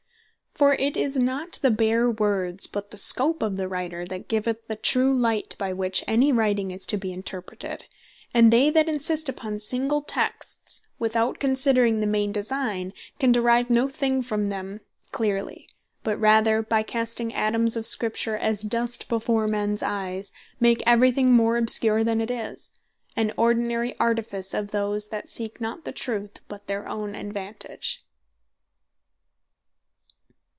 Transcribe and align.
For 0.53 0.73
it 0.75 0.95
is 0.97 1.17
not 1.17 1.53
the 1.63 1.71
bare 1.71 2.11
Words, 2.11 2.67
but 2.67 2.91
the 2.91 2.97
Scope 2.97 3.41
of 3.41 3.55
the 3.57 3.67
writer 3.69 4.05
that 4.05 4.27
giveth 4.27 4.67
the 4.67 4.75
true 4.75 5.11
light, 5.13 5.55
by 5.57 5.71
which 5.73 6.03
any 6.07 6.31
writing 6.33 6.69
is 6.71 6.85
to 6.87 6.97
bee 6.97 7.11
interpreted; 7.13 7.85
and 8.33 8.51
they 8.53 8.69
that 8.69 8.87
insist 8.89 9.27
upon 9.29 9.57
single 9.59 10.01
Texts, 10.03 10.85
without 10.99 11.39
considering 11.39 11.99
the 11.99 12.05
main 12.05 12.31
Designe, 12.33 12.91
can 13.17 13.31
derive 13.31 13.69
no 13.71 13.87
thing 13.87 14.21
from 14.21 14.47
them 14.47 14.81
cleerly; 15.11 15.67
but 16.03 16.19
rather 16.19 16.61
by 16.61 16.83
casting 16.83 17.31
atomes 17.33 17.75
of 17.77 17.87
Scripture, 17.87 18.35
as 18.37 18.61
dust 18.61 19.07
before 19.07 19.47
mens 19.47 19.81
eyes, 19.81 20.31
make 20.59 20.83
every 20.85 21.11
thing 21.13 21.31
more 21.31 21.55
obscure 21.57 22.03
than 22.03 22.19
it 22.21 22.29
is; 22.29 22.71
an 23.15 23.31
ordinary 23.37 23.97
artifice 23.99 24.53
of 24.53 24.69
those 24.71 25.07
that 25.07 25.29
seek 25.29 25.59
not 25.61 25.85
the 25.85 25.91
truth, 25.93 26.39
but 26.49 26.67
their 26.67 26.87
own 26.89 27.15
advantage. 27.15 28.05